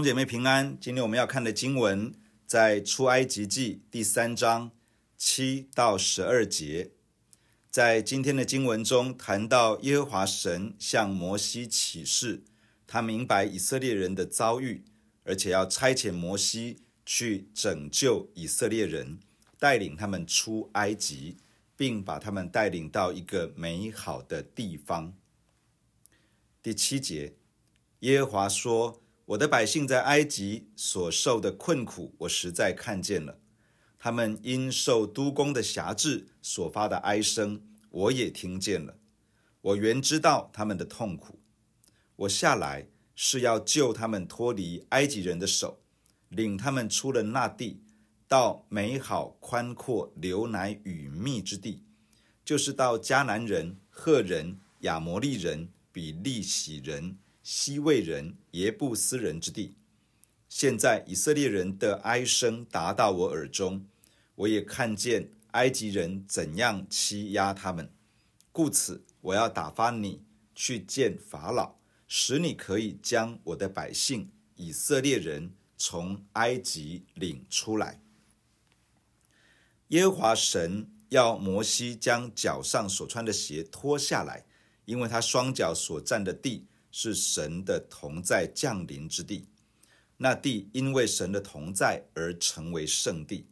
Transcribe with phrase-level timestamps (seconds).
[0.00, 0.78] 兄姐妹平安。
[0.80, 2.14] 今天我们要看的经文
[2.46, 4.70] 在出埃及记第三章
[5.18, 6.92] 七到十二节。
[7.70, 12.42] 在今天的经文中谈到耶和华神向摩西启示，
[12.86, 14.86] 他明白以色列人的遭遇，
[15.24, 19.20] 而且要差遣摩西去拯救以色列人，
[19.58, 21.36] 带领他们出埃及，
[21.76, 25.12] 并把他们带领到一个美好的地方。
[26.62, 27.34] 第七节，
[27.98, 33.38] 耶和华说：“我的百姓在埃及所受的困苦，我实在看见了。”
[33.96, 38.96] 他们因受督工的辖制所发的哀声，我也听见了。
[39.60, 41.38] 我原知道他们的痛苦。
[42.16, 45.80] 我下来是要救他们脱离埃及人的手，
[46.30, 47.80] 领他们出了那地，
[48.26, 51.84] 到美好宽阔、流奶与蜜之地，
[52.44, 59.74] 就是到迦南人、赫人、亚摩利人、比利洗人、西魏人、耶布斯人之地。
[60.48, 63.86] 现在以色列人的哀声达到我耳中。
[64.36, 67.92] 我也看见埃及人怎样欺压他们，
[68.52, 70.22] 故此我要打发你
[70.54, 71.74] 去见法老，
[72.08, 78.00] 使你可以将我的百姓以色列人从埃及领出来。
[79.88, 84.46] 耶和华神要摩西将脚上所穿的鞋脱下来，
[84.86, 89.46] 因为他双脚所站的地是神的同在降临之地，
[90.16, 93.46] 那地因为神的同在而成为圣地。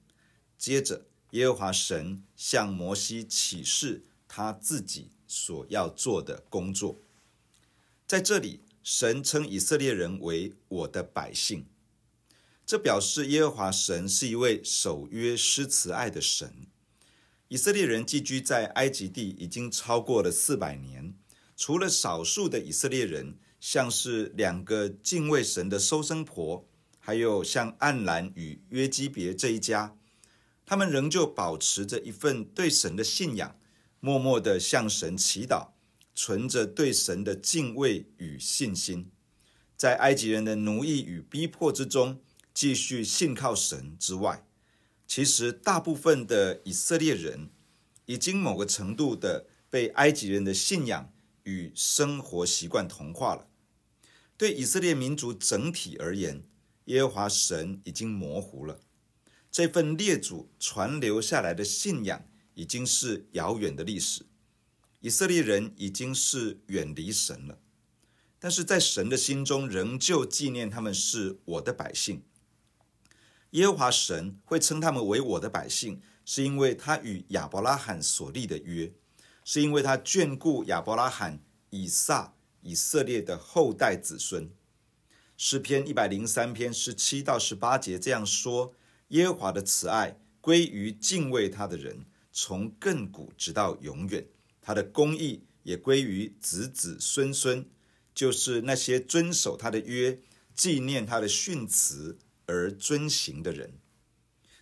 [0.57, 6.99] 接着，耶和华神向摩西启示他自己所要做的工作。
[8.07, 11.67] 在这里，神称以色列人为我的百姓，
[12.67, 16.67] 这表示耶和华神是一位守约施慈爱的神。
[17.49, 21.15] 以色列人寄居在埃及地已经超过了四百年，
[21.59, 26.65] 除了少数的以色列人，像是两个敬畏神的收生婆，
[27.01, 29.97] 还有像暗兰与约基别这一家。
[30.65, 33.59] 他们仍旧保持着一份对神的信仰，
[33.99, 35.71] 默默地向神祈祷，
[36.15, 39.11] 存着对神的敬畏与信心，
[39.77, 42.21] 在埃及人的奴役与逼迫之中，
[42.55, 44.47] 继续信靠神之外，
[45.09, 47.51] 其实大部分的以色列人
[48.07, 51.13] 已经某个程度的被埃及人的信仰
[51.49, 53.49] 与生活习惯同化了。
[54.37, 56.45] 对以色列民族整体而言，
[56.85, 58.81] 耶和华神已经模糊了。
[59.51, 64.27] 这份列祖传留下来的信仰已经是遥远的历史，
[65.01, 67.59] 以色列人已经是远离神了，
[68.39, 72.23] 但是在神的心中仍旧纪念他们是我的百姓。
[73.53, 78.93] 耶和华神会称他们为我的百姓，是因为他与亚伯拉罕所立的约，
[79.51, 84.51] 是因为他眷顾亚伯拉罕、以撒、以色列的后代子孙。
[85.39, 88.75] 诗篇一百零三篇十七到十八节这样说。
[89.09, 94.25] 耶和华的慈爱归于敬畏他的人，从亘古直到永远；
[94.61, 97.67] 他的公义也归于子子孙孙，
[98.15, 100.21] 就是那些遵守他的约、
[100.55, 103.79] 纪念他的训词而遵行的人。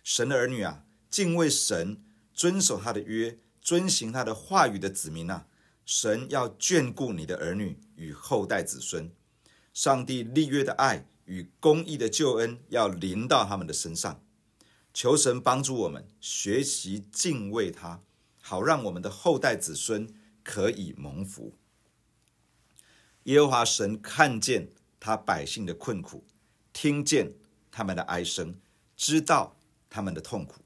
[0.01, 2.01] 神的儿女啊，敬畏神、
[2.33, 5.45] 遵守他的约、遵行他的话语的子民啊，
[5.85, 9.11] 神要眷顾你的儿女与后代子孙。
[9.73, 14.23] 上帝立约的爱与公义的救恩要临到他们的身上。
[14.93, 18.01] 求神帮助我们学习敬畏他，
[18.39, 20.07] 好让我们的后代子孙
[20.45, 21.53] 可以蒙福。
[23.23, 26.25] 耶和华神看见他百姓的困苦，
[26.71, 27.33] 听见
[27.69, 28.57] 他们的哀声，
[28.95, 29.57] 知道
[29.89, 30.61] 他们的痛苦。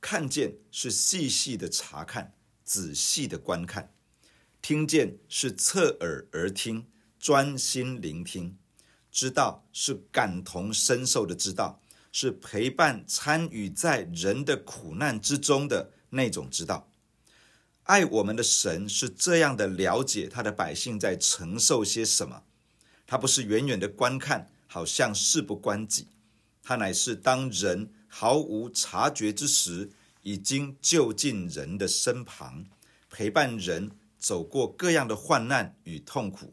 [0.00, 3.90] 看见是细细的查看，仔细的观看；
[4.62, 6.86] 听见是侧耳而听，
[7.18, 8.56] 专心聆听；
[9.10, 11.82] 知道是感同身受的知道。
[12.10, 16.90] 是陪伴参与在人的苦难之中的那种知道，
[17.82, 22.44] 爱我们的神是这样的了解他的百姓在承受些什么。
[23.06, 26.08] 他不是远远的观看，好像事不关己，
[26.62, 29.90] 他乃是当人毫无察觉之时，
[30.22, 32.66] 已经就近人的身旁，
[33.08, 36.52] 陪伴人走过各样的患难与痛苦，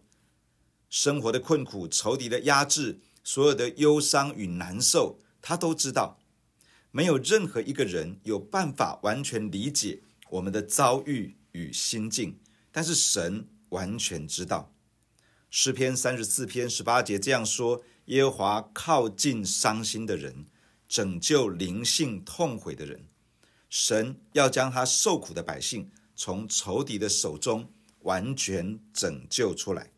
[0.92, 5.18] 生活的困苦、仇敌的压制、所有的忧伤与难受。
[5.42, 6.20] 他都知道，
[6.92, 12.38] 没有任何一个人有办法完全理解我们的遭遇与心境，
[12.72, 14.72] 但是神完全知道。
[15.50, 20.46] 诗篇三十四篇十八节这样说：耶和华靠近伤心的人，
[20.88, 23.08] 拯救灵性痛悔的人。
[23.70, 29.92] 神要将他受苦的百姓从仇敌的手中完全拯救出来。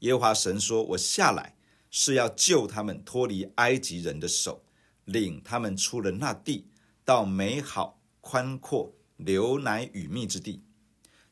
[0.00, 1.54] 耶和华神说：“我下来。”
[1.88, 4.62] 是要救他们脱离埃及人的手，
[5.06, 6.66] 领他们出了那地，
[7.06, 10.62] 到美好宽阔、流奶与蜜之地。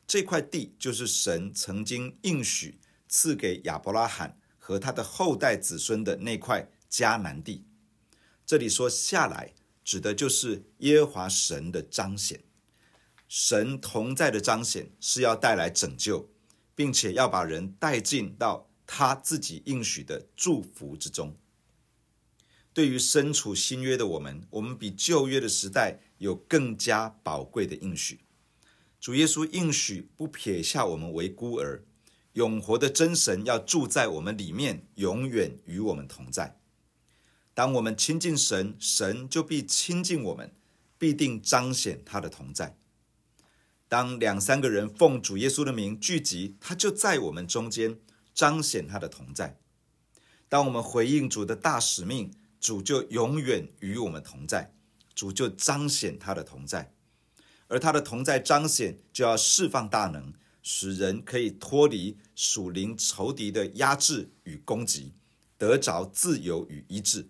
[0.07, 7.63] 这块地就是神曾经应许赐给亚伯拉罕和他的后代子孙的那块迦南地。
[8.45, 9.53] 这里说下来，
[9.83, 12.43] 指的就是耶和华神的彰显。
[13.27, 16.29] 神同在的彰显是要带来拯救，
[16.75, 21.35] 并且要把人带进到他自己应许的祝福之中。
[22.71, 28.19] 对于身处新约的我们，我们比旧约的时代有更加宝贵的应许。
[28.99, 31.83] 主耶稣应许不撇下我们为孤儿，
[32.33, 36.59] 永活的真神要住在我们里面，永远与我们同在。
[37.55, 40.53] 当我们亲近神，神就必亲近我们，
[40.97, 42.77] 必定彰显他的同在。
[43.87, 47.97] 当两三个人奉主耶稣的名聚集，他就在我们中间
[48.33, 49.57] 彰显他的同在。
[50.49, 54.73] 当我们回应主的大使命，主就永远与我们同在，
[55.13, 56.91] 主就彰显他的同在。
[57.67, 65.13] 而他的同在彰显，就要释放大能，使人可以脱离属灵仇敌的压制与攻击，
[65.57, 67.29] 得着自由与医治。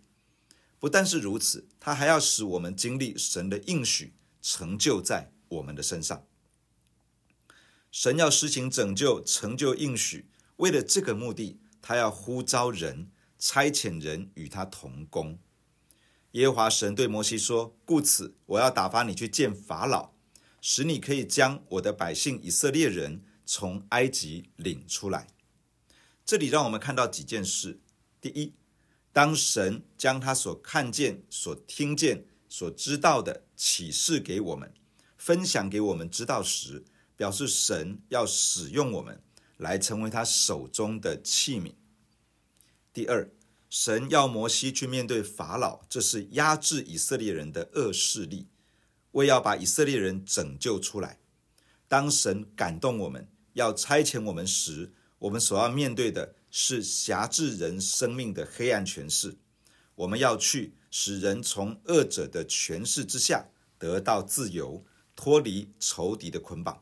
[0.85, 6.27] 不但是如此，他还要使我们经历神的应许成就在我们的身上。
[7.89, 13.09] 神要施行拯救，成就应许，为了这个目的，他要呼召人，
[13.39, 15.39] 差遣人与他同工。
[16.33, 20.11] 耶和华神对摩西说：“故此，我要打发你去见法老，
[20.61, 25.25] 使你可以将我的百姓以色列人从埃及领出来。”
[26.23, 27.79] 这里让我们看到几件事：
[28.21, 28.53] 第一，
[29.15, 34.73] 当神将他所看见、所听见、所知道的启示给我们，
[35.17, 36.83] 分享给我们知道时，
[37.15, 39.21] 表示神要使用我们
[39.55, 41.71] 来成为他手中的器皿。
[42.91, 43.31] 第二，
[43.69, 48.47] 神要摩西去面对法老，这是压制以色列人的恶势力，
[49.11, 51.19] 为要把以色列人拯救出来。
[51.87, 56.35] 当神感动我们要差遣我们时，我们所要面对的。
[56.57, 59.35] 是辖制人生命的黑暗权势，
[59.93, 64.85] 我们要去使人从恶者的权势之下得到自由，
[65.17, 66.81] 脱离仇敌的捆绑。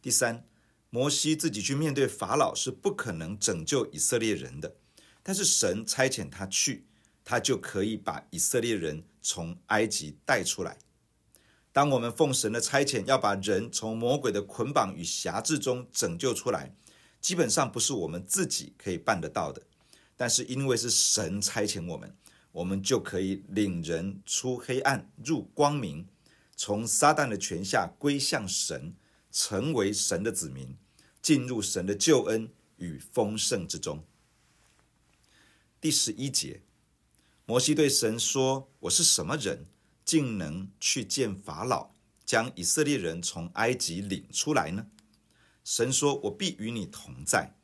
[0.00, 0.46] 第三，
[0.88, 4.76] 摩西自己去面对法老是不可能拯救以色列人的，
[5.24, 6.86] 但是神差遣他去，
[7.24, 10.78] 他就可以把以色列人从埃及带出来。
[11.72, 16.72] 当我们奉神的差遣，要把人从魔鬼的捆绑与辖制中拯救出来。
[17.20, 19.62] 基本上不是我们自己可以办得到的，
[20.16, 22.14] 但是因为是神差遣我们，
[22.52, 26.06] 我们就可以领人出黑暗入光明，
[26.56, 28.94] 从撒旦的权下归向神，
[29.30, 30.76] 成为神的子民，
[31.20, 34.02] 进入神的救恩与丰盛之中。
[35.80, 36.62] 第十一节，
[37.46, 39.66] 摩西对神说：“我是什么人，
[40.04, 41.90] 竟能去见法老，
[42.24, 44.86] 将以色列人从埃及领出来呢？”
[45.72, 47.54] 神说：“我必与你同在。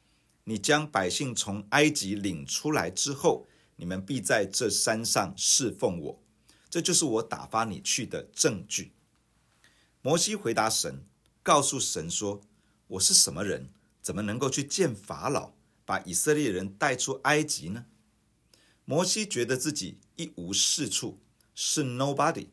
[0.45, 6.23] 你将百姓从埃及领出来之后，你们必在这山上侍奉我。
[6.71, 8.93] 这就是我打发你去的证据。”
[10.03, 11.05] 摩西回答神，
[11.43, 12.41] 告诉神说
[12.87, 13.71] ：“我是什么人？
[14.01, 15.55] 怎么能够去见法老，
[15.85, 17.87] 把以色列人带出埃及呢？”
[18.87, 21.19] 摩西觉得自己一无是处，
[21.57, 22.47] 是 nobody。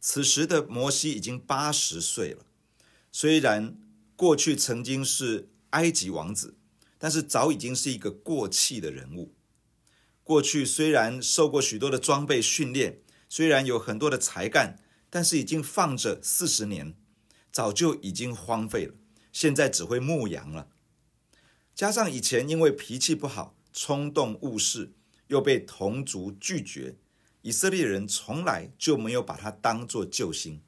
[0.00, 2.46] 此时的摩西已经八十岁了，
[3.12, 3.76] 虽然。
[4.16, 6.56] 过去曾经是埃及王子，
[6.98, 9.34] 但是早已经是一个过气的人物。
[10.22, 14.78] 过去虽然受过许多的装备训练，虽然有很多的才干，
[15.10, 16.94] 但是已经放着四十年，
[17.50, 18.94] 早就已经荒废了。
[19.32, 20.68] 现在只会牧羊了。
[21.74, 24.92] 加上以前因为脾气不好、冲动误事，
[25.26, 26.96] 又被同族拒绝，
[27.42, 30.62] 以色列人从来就没有把他当作救星。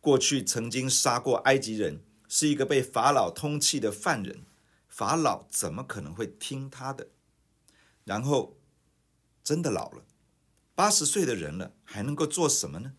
[0.00, 2.02] 过去曾经杀过埃及人。
[2.28, 4.44] 是一个被法老通缉的犯人，
[4.86, 7.08] 法老怎么可能会听他的？
[8.04, 8.58] 然后
[9.42, 10.04] 真的老了，
[10.74, 12.92] 八十岁的人了，还能够做什么呢？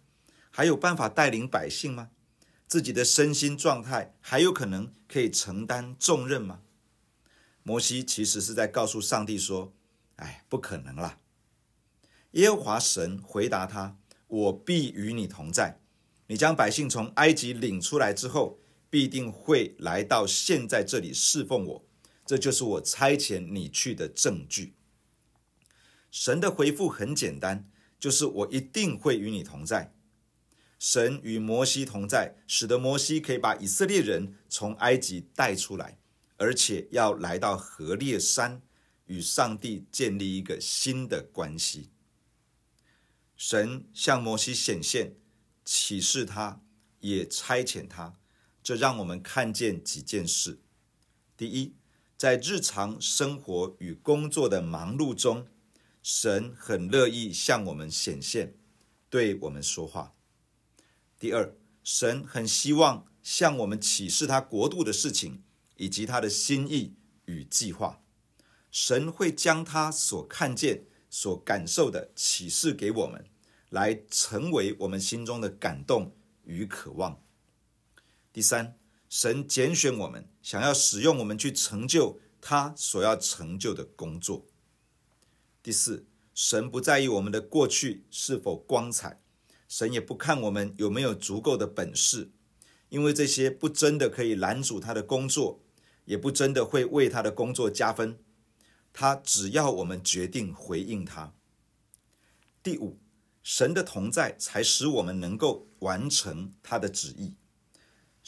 [0.49, 2.09] 还有办法带领百姓吗？
[2.67, 6.61] 自己的身心状态还有可能可以承担重任吗？
[7.61, 9.73] 摩西其实是在告诉上帝说
[10.17, 11.19] ：“哎，不可能啦！”
[12.33, 15.79] 耶和华神回答他：“我必与你同在。
[16.25, 18.59] 你将百姓从埃及领出来之后。”
[18.89, 21.85] 必定会来到现在这里侍奉我，
[22.25, 24.73] 这就是我差遣你去的证据。
[26.11, 27.69] 神的回复很简单，
[27.99, 29.93] 就是我一定会与你同在。
[30.79, 35.99] 神与摩西同在，使得摩西可以把以色列人从埃及带出来，
[36.37, 38.61] 而且要来到何烈山，
[39.05, 41.89] 与上帝建立一个新的关系。
[43.35, 45.15] 神向摩西显现，
[45.65, 46.61] 启示他，
[47.01, 48.17] 也差遣他，
[48.61, 50.59] 这让我们看见几件事：
[51.35, 51.73] 第一，
[52.17, 55.47] 在日常生活与工作的忙碌中，
[56.03, 58.55] 神很乐意向我们显现，
[59.09, 60.13] 对我们说话；
[61.17, 65.41] 第二，神很希望向我们启示他国度的事情，
[65.77, 68.01] 以及他的心意与计划。
[68.71, 73.25] 神会将他所看见、所感受的启示给我们，
[73.69, 77.23] 来成为我们心中的感动与渴望。
[78.31, 78.77] 第三，
[79.09, 84.45] 神拣选我们，想要使用我们去成就他所要成就的工作。
[85.63, 89.19] 第四，神不在意我们的过去是否光彩，
[89.67, 92.31] 神也不看我们有没有足够的本事，
[92.89, 95.63] 因为这些不真的可以拦阻他的工作，
[96.05, 98.19] 也不真的会为他的工作加分。
[98.93, 101.33] 他只要我们决定回应他。
[102.61, 102.99] 第五，
[103.41, 107.35] 神的同在才使我们能够完成他的旨意。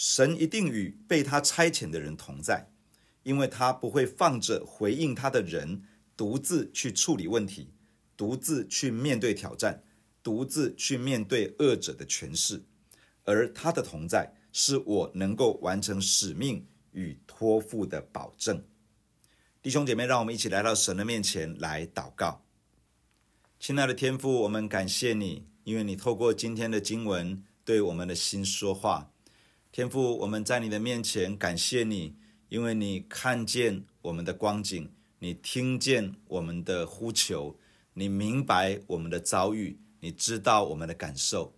[0.03, 2.71] 神一定与被他差遣的人同在，
[3.21, 5.83] 因为他不会放着回应他的人
[6.17, 7.69] 独自去处理问题，
[8.17, 9.83] 独自去面对挑战，
[10.23, 12.63] 独自去面对恶者的权势。
[13.25, 18.59] 而他的同在是我能够完成使命与托付的保证。
[19.61, 22.43] 弟兄姐妹，让我们一起来到神的面前来祷告。
[23.59, 29.10] 亲爱的天父，我们感谢你，因为你透过今天的经文对我们的心说话。
[29.71, 32.13] 天父，我们在你的面前感谢你，
[32.49, 37.57] 因为你看见我们的光景，你听见我们的呼求，
[37.93, 41.55] 你明白我们的遭遇，你知道我们的感受。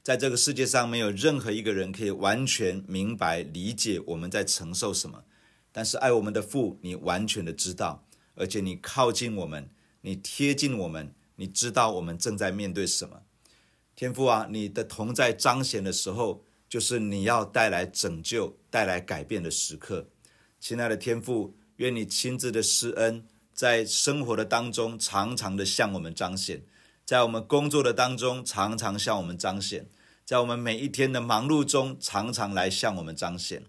[0.00, 5.24] 在这个世界上，没有任何一个人可以完全明白、理解我们在承受什么。
[5.72, 8.06] 但是爱我们的父，你完全的知道，
[8.36, 9.68] 而且你靠近我们，
[10.02, 13.22] 你贴近我们，你知道我们正在面对什么。
[13.96, 20.08] 天父啊，你的同在彰显的时候，就是你要带来拯救、带来改变的时刻。
[20.58, 26.62] 亲爱的天父，愿你亲自的施恩，在生活的当中常常的向我们彰显，
[27.04, 29.86] 在我们工作的当中常常向我们彰显，
[30.24, 33.62] 在我们每一天的忙碌中常常来向我们彰显。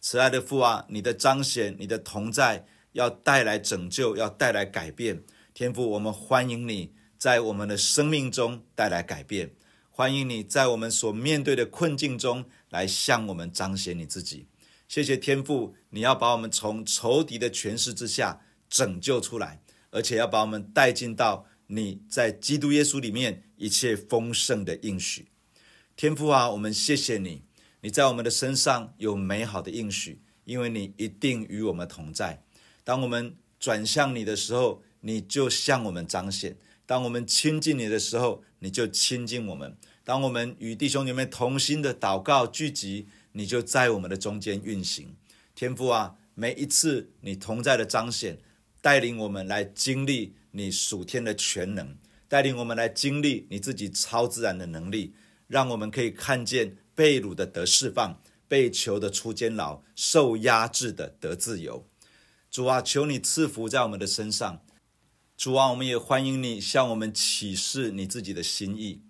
[0.00, 5.22] 慈爱的父啊，你的彰显，你的同在，要带来拯救，要带来改变。
[5.54, 9.54] 天父，我们欢迎你在我们的生命中带来改变，
[9.94, 14.46] 欢迎你在我们所面对的困境中来向我们彰显你自己。
[14.88, 25.28] 谢谢天父，你要把我们从仇敌的权势之下拯救出来，而且要把我们带进到你在基督耶稣里面一切丰盛的应许。
[25.94, 27.42] 天父啊，我们谢谢你。
[27.82, 32.42] 你在我们的身上有美好的应许，因为你一定与我们同在。
[32.82, 36.54] 当我们转向你的时候，你就向我们彰显；
[36.86, 39.72] 当我们亲近你的时候，你就亲近我们；
[40.04, 45.14] 当我们与弟兄姐妹同心的祷告聚集，你就在我们的中间运行。
[45.54, 48.38] 天父啊，每一次你同在的彰显，
[48.80, 51.96] 带领我们来经历你属天的全能，
[52.28, 55.14] 带领我们来经历你自己超自然的能力，
[55.46, 56.76] 让我们可以看见。
[56.94, 61.86] 被掳的得释放，被囚的出监牢，受压制的得自由。
[62.50, 64.62] 主啊，求你赐福在我们的身上。
[65.42, 69.02] 主啊，我们也欢迎你向我们启示你自己的心意。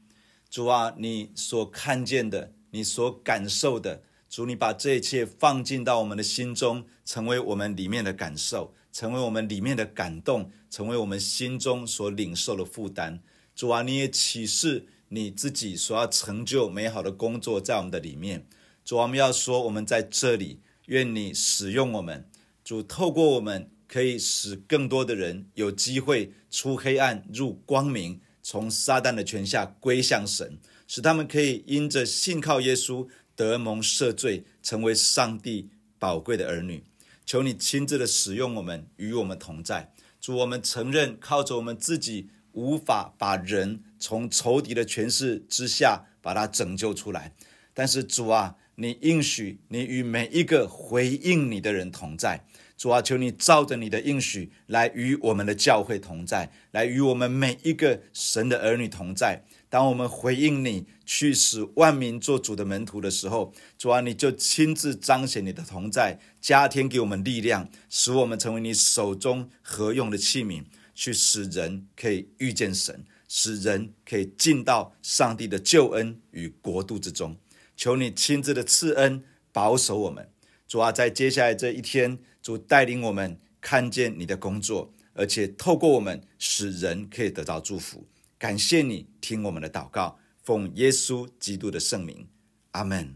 [0.48, 13.22] 主啊，你所看见的，你所感受的，主，你把这一切放进到我们的心中，成为我们里面的感受，成为我们里面的感动，成为我们心中所领受的负担。
[13.54, 14.86] 主啊，你也启示。
[15.10, 18.46] 你自己所要成就美好的工作在我们的里面，
[18.82, 22.26] 主啊，我们要说，我们在这里，愿你使用我们，
[22.64, 33.06] 主，透过我们可以使更多的人有机会出黑暗入光明，从撒旦的权下归向神，使他们可以因着信靠耶稣
[33.36, 35.68] 得蒙赦罪，成为上帝
[35.98, 36.84] 宝贵的儿女。
[37.26, 39.92] 求你亲自的使用我们，与我们同在。
[40.18, 42.30] 主，我们承认靠着我们自己。
[42.54, 47.34] 无法把人从仇敌的权势之下把他拯救出来，
[47.72, 52.44] 但是主啊，你应许你与每一个回应你的人同在。
[52.82, 59.44] 主啊，求你照着你的应许来与我们的教会同在，来与我们每一个神的儿女同在。
[59.68, 70.64] 当我们回应你，去使万民做主的门徒的时候，主啊，你就亲自彰显你的同在，加添给我们力量，使我们成为你手中合用的器皿。
[70.92, 77.36] 去使人可以遇见神，使人可以进到上帝的救恩与国度之中。
[77.76, 79.22] 求你亲自的赐恩，
[79.52, 80.31] 保守我们。
[80.72, 88.02] 主啊，在接下来这一天，主带领我们看见你的工作，而且透过我们使人可以得到祝福。
[88.38, 92.26] 感谢你听我们的祷告，奉耶稣基督的圣名，
[92.70, 93.14] 阿门。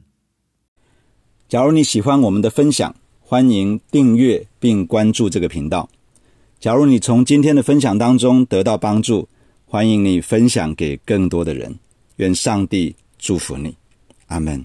[1.49, 5.89] 假如你喜欢我们的分享，欢迎订阅并关注这个频道。
[6.61, 9.27] 假如你从今天的分享当中得到帮助，
[9.65, 11.75] 欢迎你分享给更多的人。
[12.17, 13.75] 愿上帝祝福你，
[14.27, 14.63] 阿门。